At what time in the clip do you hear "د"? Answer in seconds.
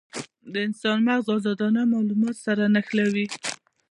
0.51-0.53